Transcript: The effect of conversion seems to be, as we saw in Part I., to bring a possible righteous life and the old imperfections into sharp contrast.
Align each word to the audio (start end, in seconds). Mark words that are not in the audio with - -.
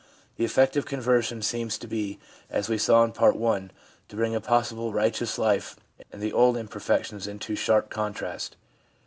The 0.37 0.45
effect 0.45 0.75
of 0.77 0.87
conversion 0.87 1.43
seems 1.43 1.77
to 1.77 1.85
be, 1.85 2.17
as 2.49 2.67
we 2.69 2.79
saw 2.79 3.03
in 3.03 3.11
Part 3.11 3.35
I., 3.39 3.69
to 4.07 4.15
bring 4.15 4.33
a 4.33 4.41
possible 4.41 4.91
righteous 4.91 5.37
life 5.37 5.75
and 6.11 6.23
the 6.23 6.33
old 6.33 6.57
imperfections 6.57 7.27
into 7.27 7.55
sharp 7.55 7.91
contrast. 7.91 8.55